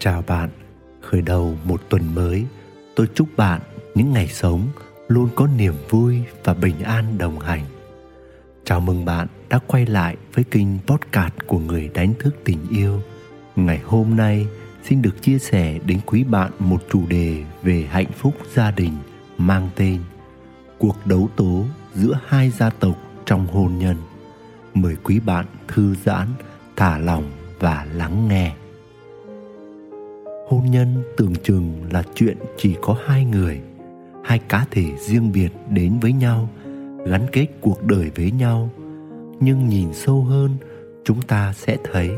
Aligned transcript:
Chào 0.00 0.24
bạn, 0.26 0.50
khởi 1.00 1.22
đầu 1.22 1.56
một 1.64 1.80
tuần 1.88 2.14
mới, 2.14 2.44
tôi 2.96 3.08
chúc 3.14 3.28
bạn 3.36 3.60
những 3.94 4.12
ngày 4.12 4.28
sống 4.28 4.68
luôn 5.08 5.28
có 5.34 5.46
niềm 5.46 5.74
vui 5.88 6.22
và 6.44 6.54
bình 6.54 6.80
an 6.80 7.18
đồng 7.18 7.38
hành. 7.38 7.64
Chào 8.64 8.80
mừng 8.80 9.04
bạn 9.04 9.26
đã 9.48 9.58
quay 9.66 9.86
lại 9.86 10.16
với 10.34 10.44
kênh 10.44 10.66
podcast 10.86 11.32
của 11.46 11.58
người 11.58 11.90
đánh 11.94 12.14
thức 12.18 12.36
tình 12.44 12.58
yêu. 12.70 13.00
Ngày 13.56 13.78
hôm 13.84 14.16
nay 14.16 14.46
xin 14.84 15.02
được 15.02 15.22
chia 15.22 15.38
sẻ 15.38 15.78
đến 15.86 16.00
quý 16.06 16.24
bạn 16.24 16.52
một 16.58 16.82
chủ 16.90 17.06
đề 17.08 17.44
về 17.62 17.86
hạnh 17.90 18.12
phúc 18.18 18.34
gia 18.54 18.70
đình 18.70 18.92
mang 19.38 19.70
tên 19.76 20.00
Cuộc 20.78 21.06
đấu 21.06 21.28
tố 21.36 21.64
giữa 21.94 22.20
hai 22.26 22.50
gia 22.50 22.70
tộc 22.70 22.96
trong 23.26 23.46
hôn 23.46 23.78
nhân. 23.78 23.96
Mời 24.74 24.96
quý 25.02 25.20
bạn 25.20 25.46
thư 25.68 25.94
giãn, 26.04 26.28
thả 26.76 26.98
lòng 26.98 27.30
và 27.58 27.86
lắng 27.94 28.28
nghe 28.28 28.54
hôn 30.48 30.70
nhân 30.70 31.02
tưởng 31.16 31.34
chừng 31.42 31.82
là 31.92 32.02
chuyện 32.14 32.36
chỉ 32.56 32.76
có 32.82 32.96
hai 33.06 33.24
người. 33.24 33.60
Hai 34.24 34.38
cá 34.38 34.66
thể 34.70 34.84
riêng 34.98 35.32
biệt 35.32 35.52
đến 35.70 35.98
với 36.00 36.12
nhau, 36.12 36.48
gắn 37.06 37.26
kết 37.32 37.46
cuộc 37.60 37.84
đời 37.84 38.10
với 38.16 38.30
nhau. 38.30 38.70
Nhưng 39.40 39.68
nhìn 39.68 39.92
sâu 39.92 40.22
hơn, 40.22 40.50
chúng 41.04 41.22
ta 41.22 41.52
sẽ 41.52 41.76
thấy, 41.92 42.10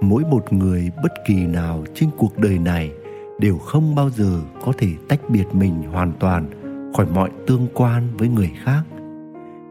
mỗi 0.00 0.22
một 0.30 0.52
người 0.52 0.90
bất 1.02 1.12
kỳ 1.26 1.46
nào 1.46 1.84
trên 1.94 2.10
cuộc 2.16 2.38
đời 2.38 2.58
này 2.58 2.90
đều 3.38 3.58
không 3.58 3.94
bao 3.94 4.10
giờ 4.10 4.40
có 4.64 4.72
thể 4.78 4.88
tách 5.08 5.20
biệt 5.30 5.44
mình 5.52 5.82
hoàn 5.82 6.12
toàn 6.20 6.50
khỏi 6.96 7.06
mọi 7.14 7.30
tương 7.46 7.66
quan 7.74 8.08
với 8.18 8.28
người 8.28 8.50
khác. 8.64 8.82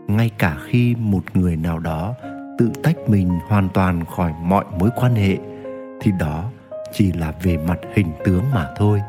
Ngay 0.07 0.31
cả 0.37 0.57
khi 0.65 0.95
một 0.95 1.23
người 1.33 1.55
nào 1.55 1.79
đó 1.79 2.13
tự 2.59 2.69
tách 2.83 3.09
mình 3.09 3.29
hoàn 3.47 3.69
toàn 3.73 4.05
khỏi 4.05 4.33
mọi 4.43 4.65
mối 4.79 4.89
quan 4.95 5.15
hệ, 5.15 5.37
thì 6.01 6.11
đó 6.19 6.51
chỉ 6.93 7.11
là 7.11 7.33
về 7.43 7.57
mặt 7.57 7.79
hình 7.95 8.11
tướng 8.25 8.43
mà 8.53 8.67
thôi. 8.77 9.01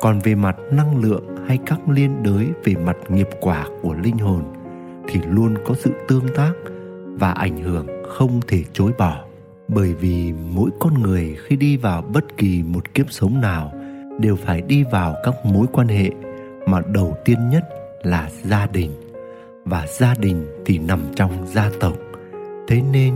Còn 0.00 0.18
về 0.18 0.34
mặt 0.34 0.56
năng 0.72 1.02
lượng 1.02 1.24
hay 1.46 1.58
các 1.66 1.88
liên 1.88 2.22
đới 2.22 2.46
về 2.64 2.74
mặt 2.74 2.96
nghiệp 3.08 3.28
quả 3.40 3.66
của 3.82 3.94
linh 3.94 4.18
hồn 4.18 4.42
thì 5.08 5.20
luôn 5.28 5.54
có 5.66 5.74
sự 5.74 5.92
tương 6.08 6.28
tác 6.36 6.52
và 7.06 7.32
ảnh 7.32 7.56
hưởng 7.56 7.86
không 8.08 8.40
thể 8.48 8.64
chối 8.72 8.92
bỏ. 8.98 9.24
Bởi 9.68 9.94
vì 9.94 10.32
mỗi 10.32 10.70
con 10.80 11.02
người 11.02 11.36
khi 11.44 11.56
đi 11.56 11.76
vào 11.76 12.02
bất 12.02 12.36
kỳ 12.36 12.62
một 12.62 12.94
kiếp 12.94 13.12
sống 13.12 13.40
nào 13.40 13.72
đều 14.20 14.36
phải 14.36 14.62
đi 14.62 14.84
vào 14.92 15.14
các 15.24 15.34
mối 15.44 15.66
quan 15.72 15.88
hệ 15.88 16.10
mà 16.66 16.80
đầu 16.92 17.16
tiên 17.24 17.50
nhất 17.50 17.64
là 18.02 18.30
gia 18.42 18.66
đình. 18.66 18.90
Và 19.64 19.86
gia 19.86 20.14
đình 20.14 20.46
thì 20.66 20.78
nằm 20.78 21.00
trong 21.16 21.46
gia 21.46 21.70
tộc. 21.80 21.96
Thế 22.68 22.82
nên 22.92 23.14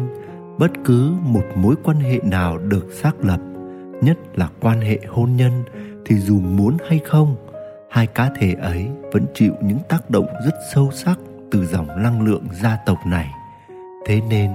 bất 0.59 0.71
cứ 0.85 1.13
một 1.23 1.45
mối 1.57 1.75
quan 1.85 1.97
hệ 1.97 2.19
nào 2.23 2.59
được 2.59 2.87
xác 2.93 3.25
lập 3.25 3.41
nhất 4.03 4.19
là 4.35 4.49
quan 4.61 4.81
hệ 4.81 4.99
hôn 5.09 5.37
nhân 5.37 5.65
thì 6.07 6.19
dù 6.19 6.41
muốn 6.41 6.77
hay 6.89 7.01
không, 7.05 7.37
hai 7.91 8.07
cá 8.07 8.31
thể 8.37 8.55
ấy 8.61 8.89
vẫn 9.13 9.27
chịu 9.35 9.53
những 9.63 9.79
tác 9.89 10.11
động 10.11 10.27
rất 10.45 10.55
sâu 10.75 10.91
sắc 10.93 11.19
từ 11.51 11.67
dòng 11.67 12.03
năng 12.03 12.23
lượng 12.23 12.47
gia 12.63 12.79
tộc 12.87 12.99
này. 13.07 13.31
Thế 14.07 14.21
nên, 14.29 14.55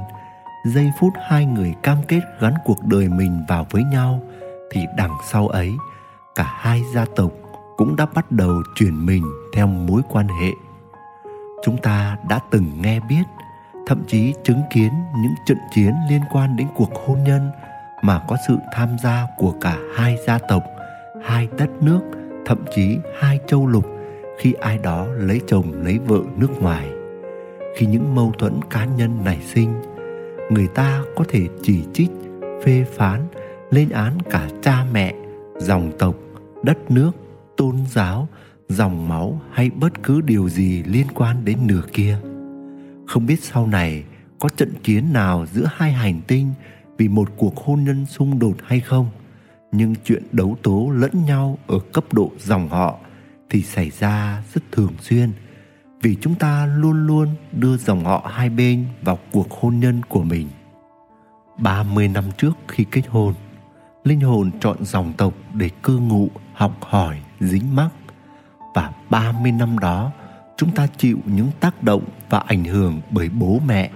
giây 0.65 0.91
phút 0.99 1.13
hai 1.27 1.45
người 1.45 1.73
cam 1.83 1.97
kết 2.07 2.21
gắn 2.39 2.53
cuộc 2.65 2.83
đời 2.85 3.09
mình 3.09 3.43
vào 3.47 3.67
với 3.71 3.83
nhau 3.83 4.21
thì 4.71 4.85
đằng 4.97 5.13
sau 5.31 5.47
ấy, 5.47 5.71
cả 6.35 6.55
hai 6.59 6.81
gia 6.93 7.05
tộc 7.15 7.31
cũng 7.77 7.95
đã 7.95 8.05
bắt 8.15 8.31
đầu 8.31 8.63
chuyển 8.75 9.05
mình 9.05 9.23
theo 9.55 9.67
mối 9.67 10.01
quan 10.09 10.27
hệ. 10.27 10.51
Chúng 11.65 11.77
ta 11.77 12.17
đã 12.29 12.39
từng 12.51 12.81
nghe 12.81 12.99
biết, 13.09 13.23
thậm 13.87 14.03
chí 14.07 14.33
chứng 14.43 14.61
kiến 14.73 14.93
những 15.17 15.33
trận 15.45 15.57
chiến 15.75 15.93
liên 16.09 16.21
quan 16.31 16.55
đến 16.55 16.67
cuộc 16.75 16.89
hôn 17.07 17.23
nhân 17.23 17.51
mà 18.03 18.21
có 18.27 18.37
sự 18.47 18.57
tham 18.71 18.89
gia 19.03 19.27
của 19.37 19.51
cả 19.61 19.77
hai 19.95 20.17
gia 20.27 20.37
tộc, 20.37 20.63
hai 21.23 21.47
đất 21.57 21.69
nước, 21.81 21.99
thậm 22.45 22.57
chí 22.75 22.97
hai 23.19 23.39
châu 23.47 23.67
lục 23.67 23.85
khi 24.39 24.53
ai 24.53 24.77
đó 24.77 25.07
lấy 25.17 25.41
chồng, 25.47 25.71
lấy 25.83 25.99
vợ 25.99 26.19
nước 26.37 26.61
ngoài. 26.61 26.89
Khi 27.75 27.85
những 27.85 28.15
mâu 28.15 28.33
thuẫn 28.39 28.53
cá 28.69 28.85
nhân 28.85 29.17
nảy 29.25 29.39
sinh, 29.53 29.73
người 30.49 30.67
ta 30.67 31.03
có 31.15 31.25
thể 31.29 31.47
chỉ 31.61 31.83
trích, 31.93 32.09
phê 32.65 32.85
phán, 32.95 33.21
lên 33.71 33.89
án 33.89 34.17
cả 34.29 34.49
cha 34.61 34.85
mẹ, 34.93 35.13
dòng 35.57 35.91
tộc, 35.99 36.15
đất 36.63 36.91
nước, 36.91 37.11
tôn 37.57 37.75
giáo, 37.91 38.27
dòng 38.69 39.07
máu 39.07 39.41
hay 39.51 39.69
bất 39.69 40.03
cứ 40.03 40.21
điều 40.21 40.49
gì 40.49 40.83
liên 40.83 41.07
quan 41.15 41.45
đến 41.45 41.57
nửa 41.67 41.81
kia. 41.93 42.17
Không 43.07 43.25
biết 43.25 43.43
sau 43.43 43.67
này 43.67 44.03
có 44.39 44.49
trận 44.49 44.73
chiến 44.83 45.13
nào 45.13 45.45
giữa 45.53 45.69
hai 45.75 45.91
hành 45.91 46.21
tinh 46.27 46.47
vì 46.97 47.07
một 47.07 47.29
cuộc 47.37 47.57
hôn 47.57 47.83
nhân 47.83 48.05
xung 48.05 48.39
đột 48.39 48.55
hay 48.63 48.79
không. 48.79 49.07
Nhưng 49.71 49.95
chuyện 50.05 50.23
đấu 50.31 50.57
tố 50.63 50.91
lẫn 50.95 51.11
nhau 51.25 51.57
ở 51.67 51.79
cấp 51.93 52.13
độ 52.13 52.31
dòng 52.39 52.69
họ 52.69 52.97
thì 53.49 53.61
xảy 53.61 53.89
ra 53.99 54.43
rất 54.53 54.63
thường 54.71 54.93
xuyên, 55.01 55.31
vì 56.01 56.17
chúng 56.21 56.35
ta 56.35 56.65
luôn 56.65 57.07
luôn 57.07 57.27
đưa 57.51 57.77
dòng 57.77 58.05
họ 58.05 58.29
hai 58.33 58.49
bên 58.49 58.85
vào 59.01 59.19
cuộc 59.31 59.51
hôn 59.51 59.79
nhân 59.79 60.01
của 60.09 60.23
mình. 60.23 60.47
30 61.57 62.07
năm 62.07 62.23
trước 62.37 62.53
khi 62.67 62.85
kết 62.91 63.01
hôn, 63.09 63.33
linh 64.03 64.21
hồn 64.21 64.51
chọn 64.59 64.85
dòng 64.85 65.13
tộc 65.17 65.33
để 65.53 65.69
cư 65.83 65.97
ngụ, 65.97 66.29
học 66.53 66.77
hỏi, 66.81 67.21
dính 67.39 67.75
mắc. 67.75 67.89
Và 68.75 68.91
30 69.09 69.51
năm 69.51 69.79
đó, 69.79 70.11
chúng 70.57 70.71
ta 70.71 70.87
chịu 70.97 71.17
những 71.25 71.47
tác 71.59 71.83
động 71.83 72.03
và 72.29 72.39
ảnh 72.39 72.63
hưởng 72.63 73.01
bởi 73.11 73.29
bố 73.29 73.59
mẹ, 73.67 73.91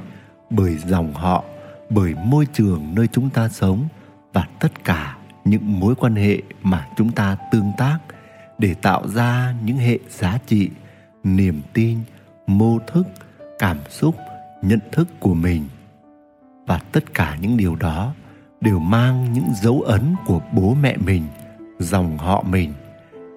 bởi 0.50 0.78
dòng 0.78 1.14
họ 1.14 1.44
bởi 1.90 2.16
môi 2.25 2.46
trường 2.53 2.96
nơi 2.96 3.08
chúng 3.12 3.30
ta 3.30 3.50
sống 3.50 3.88
và 4.34 4.48
tất 4.59 4.84
cả 4.84 5.18
những 5.46 5.80
mối 5.80 5.96
quan 5.96 6.16
hệ 6.16 6.42
mà 6.62 6.88
chúng 6.98 7.12
ta 7.12 7.38
tương 7.52 7.72
tác 7.78 7.98
để 8.58 8.74
tạo 8.74 9.08
ra 9.08 9.56
những 9.64 9.78
hệ 9.78 10.00
giá 10.09 10.38
trị, 10.47 10.70
niềm 11.24 11.62
tin, 11.74 12.00
mô 12.47 12.80
thức, 12.80 13.08
cảm 13.59 13.78
xúc, 13.90 14.16
nhận 14.62 14.80
thức 14.92 15.08
của 15.20 15.34
mình. 15.34 15.68
Và 16.66 16.80
tất 16.92 17.14
cả 17.14 17.38
những 17.42 17.58
điều 17.58 17.76
đó 17.76 18.14
đều 18.62 18.80
mang 18.80 19.34
những 19.34 19.47
dấu 19.62 19.81
ấn 19.81 20.16
của 20.26 20.42
bố 20.53 20.74
mẹ 20.81 20.97
mình, 20.97 21.24
dòng 21.80 22.18
họ 22.18 22.44
mình. 22.50 22.74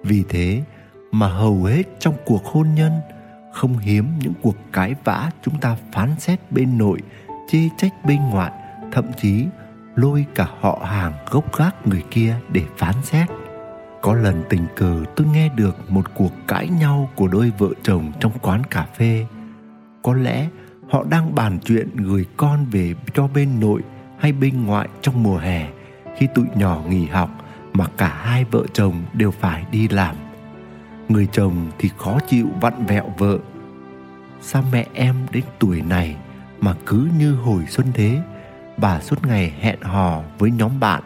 Vì 0.03 0.23
thế 0.29 0.63
mà 1.11 1.27
hầu 1.27 1.63
hết 1.63 1.83
trong 1.99 2.15
cuộc 2.25 2.45
hôn 2.45 2.67
nhân, 2.75 2.91
không 3.53 3.77
hiếm 3.77 4.07
những 4.19 4.33
cuộc 4.41 4.55
cãi 4.71 4.95
vã 5.03 5.31
chúng 5.41 5.59
ta 5.59 5.77
phán 5.91 6.09
xét 6.19 6.39
bên 6.51 6.77
nội 6.77 7.01
chê 7.51 7.69
trách 7.77 8.05
bên 8.05 8.19
ngoại, 8.29 8.51
thậm 8.91 9.05
chí 9.21 9.45
lôi 9.95 10.25
cả 10.35 10.47
họ 10.59 10.81
hàng 10.85 11.13
gốc 11.29 11.57
gác 11.57 11.87
người 11.87 12.03
kia 12.11 12.35
để 12.51 12.63
phán 12.77 12.95
xét. 13.03 13.27
Có 14.01 14.15
lần 14.15 14.43
tình 14.49 14.65
cờ 14.75 15.03
tôi 15.15 15.27
nghe 15.27 15.49
được 15.49 15.91
một 15.91 16.05
cuộc 16.15 16.31
cãi 16.47 16.69
nhau 16.79 17.09
của 17.15 17.27
đôi 17.27 17.51
vợ 17.57 17.67
chồng 17.83 18.11
trong 18.19 18.31
quán 18.41 18.61
cà 18.69 18.87
phê. 18.97 19.25
Có 20.01 20.13
lẽ 20.13 20.47
họ 20.89 21.03
đang 21.09 21.35
bàn 21.35 21.59
chuyện 21.65 21.89
gửi 21.95 22.25
con 22.37 22.65
về 22.71 22.93
cho 23.13 23.27
bên 23.27 23.59
nội 23.59 23.81
hay 24.19 24.31
bên 24.31 24.65
ngoại 24.65 24.89
trong 25.01 25.23
mùa 25.23 25.37
hè, 25.37 25.69
khi 26.17 26.27
tụi 26.35 26.45
nhỏ 26.55 26.81
nghỉ 26.89 27.05
học 27.05 27.29
mà 27.73 27.85
cả 27.97 28.13
hai 28.23 28.43
vợ 28.43 28.63
chồng 28.73 29.03
đều 29.13 29.31
phải 29.31 29.65
đi 29.71 29.87
làm. 29.87 30.15
Người 31.09 31.27
chồng 31.31 31.71
thì 31.79 31.89
khó 31.97 32.19
chịu 32.27 32.47
vặn 32.61 32.85
vẹo 32.85 33.13
vợ. 33.17 33.37
Sao 34.41 34.63
mẹ 34.71 34.85
em 34.93 35.15
đến 35.31 35.43
tuổi 35.59 35.81
này 35.81 36.15
mà 36.61 36.75
cứ 36.85 37.09
như 37.17 37.35
hồi 37.35 37.65
xuân 37.69 37.87
thế, 37.93 38.21
bà 38.77 38.99
suốt 38.99 39.25
ngày 39.25 39.53
hẹn 39.59 39.81
hò 39.81 40.21
với 40.39 40.51
nhóm 40.51 40.79
bạn, 40.79 41.03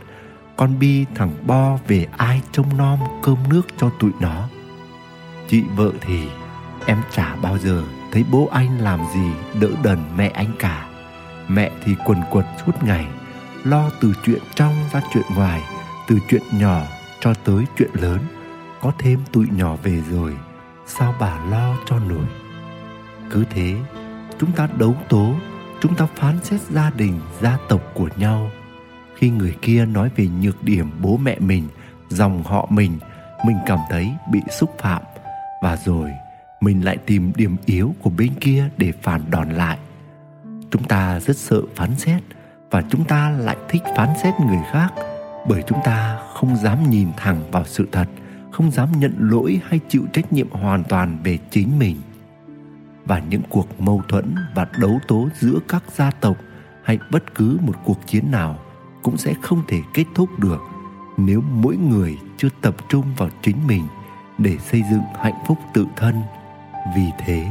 con 0.58 0.80
bi 0.80 1.06
thằng 1.16 1.32
bo 1.48 1.78
về 1.88 2.08
ai 2.18 2.42
trông 2.52 2.78
nom 2.78 3.00
cơm 3.24 3.38
nước 3.50 3.62
cho 3.78 3.90
tụi 4.00 4.12
nó. 4.20 4.48
Chị 5.50 5.64
vợ 5.76 5.92
thì 6.02 6.28
em 6.86 6.98
chả 7.12 7.36
bao 7.36 7.58
giờ 7.58 7.84
thấy 8.12 8.26
bố 8.32 8.50
anh 8.52 8.78
làm 8.80 9.00
gì 9.14 9.60
đỡ 9.62 9.70
đần 9.84 10.00
mẹ 10.18 10.30
anh 10.30 10.52
cả. 10.60 10.88
Mẹ 11.48 11.72
thì 11.84 11.96
quần 12.06 12.22
quật 12.32 12.46
suốt 12.66 12.84
ngày, 12.84 13.08
lo 13.64 13.90
từ 14.02 14.14
chuyện 14.24 14.42
trong 14.56 14.74
ra 14.94 15.02
chuyện 15.14 15.26
ngoài, 15.36 15.62
từ 16.08 16.20
chuyện 16.30 16.44
nhỏ 16.52 16.82
cho 17.20 17.34
tới 17.34 17.66
chuyện 17.78 17.92
lớn. 17.94 18.20
Có 18.82 18.92
thêm 19.00 19.20
tụi 19.32 19.48
nhỏ 19.52 19.76
về 19.84 20.02
rồi, 20.12 20.38
sao 20.86 21.16
bà 21.20 21.46
lo 21.46 21.78
cho 21.86 22.00
nổi? 22.00 22.26
Cứ 23.30 23.46
thế 23.50 23.76
chúng 24.40 24.52
ta 24.52 24.68
đấu 24.78 24.96
tố, 25.10 25.36
chúng 25.82 25.96
ta 25.96 26.08
phán 26.16 26.36
xét 26.44 26.62
gia 26.62 26.90
đình, 26.90 27.20
gia 27.42 27.58
tộc 27.70 27.82
của 27.94 28.10
nhau. 28.18 28.50
Khi 29.16 29.30
người 29.30 29.56
kia 29.62 29.86
nói 29.86 30.10
về 30.16 30.28
nhược 30.28 30.64
điểm 30.64 30.92
bố 31.02 31.18
mẹ 31.18 31.40
mình, 31.40 31.68
dòng 32.10 32.44
họ 32.44 32.68
mình 32.70 33.00
mình 33.46 33.58
cảm 33.66 33.80
thấy 33.90 34.12
bị 34.32 34.42
xúc 34.52 34.76
phạm. 34.80 35.02
Và 35.62 35.78
rồi, 35.78 36.12
mình 36.62 36.86
lại 36.86 36.98
tìm 36.98 37.32
điểm 37.36 37.56
yếu 37.66 37.96
của 38.02 38.10
bên 38.10 38.34
kia 38.40 38.70
để 38.78 38.92
phản 39.02 39.22
đòn 39.30 39.50
lại. 39.50 39.78
Chúng 40.72 40.84
ta 40.84 41.20
rất 41.20 41.38
sợ 41.38 41.62
phán 41.76 41.96
xét 41.96 42.22
và 42.72 42.84
chúng 42.90 43.04
ta 43.04 43.30
lại 43.30 43.58
thích 43.70 43.82
phán 43.96 44.10
xét 44.24 44.34
người 44.40 44.62
khác, 44.72 44.94
bởi 45.48 45.64
chúng 45.68 45.80
ta 45.84 46.20
không 46.34 46.56
dám 46.56 46.90
nhìn 46.90 47.08
thẳng 47.18 47.52
vào 47.52 47.66
sự 47.66 47.88
thật, 47.92 48.08
không 48.52 48.72
dám 48.72 48.90
nhận 49.00 49.14
lỗi 49.20 49.60
hay 49.68 49.80
chịu 49.90 50.04
trách 50.14 50.34
nhiệm 50.34 50.52
hoàn 50.52 50.84
toàn 50.84 51.18
về 51.24 51.38
chính 51.52 51.80
mình 51.80 51.98
và 53.06 53.20
những 53.20 53.42
cuộc 53.50 53.82
mâu 53.82 54.02
thuẫn 54.08 54.36
và 54.56 54.68
đấu 54.80 55.00
tố 55.08 55.30
giữa 55.40 55.60
các 55.68 55.84
gia 55.96 56.12
tộc 56.12 56.38
hay 56.84 57.00
bất 57.12 57.36
cứ 57.36 57.58
một 57.62 57.74
cuộc 57.86 58.08
chiến 58.08 58.32
nào 58.32 58.60
cũng 59.04 59.18
sẽ 59.18 59.34
không 59.42 59.62
thể 59.68 59.82
kết 59.94 60.06
thúc 60.16 60.40
được 60.40 60.62
nếu 61.18 61.42
mỗi 61.42 61.78
người 61.78 62.18
chưa 62.38 62.50
tập 62.62 62.76
trung 62.90 63.06
vào 63.18 63.30
chính 63.42 63.68
mình 63.68 63.88
để 64.38 64.58
xây 64.58 64.84
dựng 64.92 65.04
hạnh 65.22 65.44
phúc 65.48 65.58
tự 65.74 65.86
thân. 65.96 66.22
Vì 66.96 67.06
thế, 67.26 67.48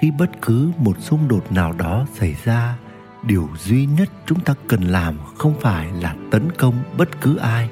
khi 0.00 0.10
bất 0.10 0.30
cứ 0.42 0.70
một 0.78 0.96
xung 1.00 1.28
đột 1.28 1.52
nào 1.52 1.72
đó 1.72 2.06
xảy 2.14 2.36
ra, 2.44 2.74
điều 3.22 3.48
duy 3.58 3.86
nhất 3.86 4.08
chúng 4.26 4.40
ta 4.40 4.54
cần 4.68 4.82
làm 4.82 5.18
không 5.36 5.54
phải 5.60 5.92
là 5.92 6.14
tấn 6.30 6.52
công 6.58 6.74
bất 6.96 7.20
cứ 7.20 7.36
ai, 7.36 7.68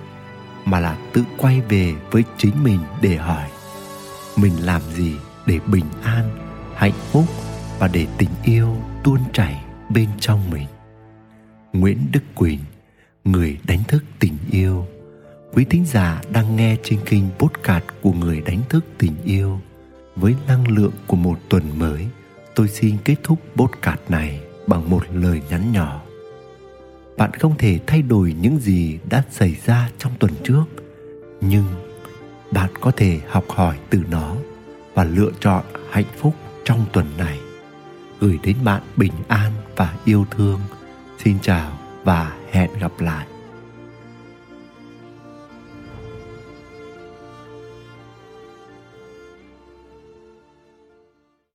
mà 0.65 0.81
là 0.81 0.97
tự 1.13 1.25
quay 1.37 1.61
về 1.61 1.95
với 2.11 2.25
chính 2.39 2.65
mình 2.65 2.81
để 3.03 3.17
hỏi, 3.17 3.51
mình 4.37 4.53
làm 4.61 4.83
gì 4.83 5.17
để 5.47 5.61
bình 5.67 5.87
an? 6.03 6.46
Hạnh 6.77 6.93
phúc 7.13 7.25
và 7.79 7.89
để 7.93 8.07
tình 8.19 8.31
yêu 8.45 8.77
tuôn 9.05 9.21
chảy 9.33 9.65
bên 9.89 10.09
trong 10.21 10.51
mình. 10.51 10.67
Nguyễn 11.73 11.99
đức 12.13 12.21
quỳnh, 12.35 12.59
người 13.25 13.59
đánh 13.67 13.85
thức 13.89 14.05
tình 14.19 14.37
yêu. 14.51 14.87
Quý 15.53 15.65
thính 15.65 15.85
giả 15.87 16.23
đang 16.33 16.57
nghe 16.57 16.77
trên 16.83 16.99
kênh 17.05 17.23
podcast 17.39 17.85
của 18.03 18.13
người 18.13 18.41
đánh 18.41 18.61
thức 18.69 18.85
tình 18.99 19.13
yêu, 19.25 19.61
với 20.17 20.35
năng 20.49 20.69
lượng 20.69 20.93
của 21.07 21.17
một 21.17 21.39
tuần 21.49 21.63
mới, 21.79 22.07
tôi 22.55 22.69
xin 22.69 22.97
kết 23.05 23.17
thúc 23.23 23.39
podcast 23.57 24.01
này 24.09 24.41
bằng 24.67 24.91
một 24.91 25.05
lời 25.13 25.41
nhắn 25.51 25.73
nhỏ. 25.73 26.03
Bạn 27.17 27.31
không 27.33 27.55
thể 27.59 27.79
thay 27.87 28.03
đổi 28.03 28.35
những 28.41 28.59
gì 28.59 28.99
đã 29.11 29.23
xảy 29.31 29.57
ra 29.67 29.91
trong 29.99 30.13
tuần 30.19 30.33
trước, 30.45 30.65
nhưng 31.41 31.65
bạn 32.51 32.71
có 32.81 32.91
thể 32.91 33.21
học 33.29 33.45
hỏi 33.49 33.77
từ 33.91 34.03
nó 34.11 34.37
và 34.95 35.05
lựa 35.05 35.31
chọn 35.41 35.65
hạnh 35.91 36.05
phúc 36.17 36.35
trong 36.67 36.85
tuần 36.93 37.07
này. 37.19 37.41
Gửi 38.21 38.39
đến 38.43 38.57
bạn 38.65 38.83
bình 38.97 39.13
an 39.29 39.53
và 39.77 39.95
yêu 40.05 40.27
thương. 40.31 40.61
Xin 41.25 41.39
chào 41.43 41.79
và 42.05 42.37
hẹn 42.51 42.71
gặp 42.81 42.93
lại. 42.99 43.27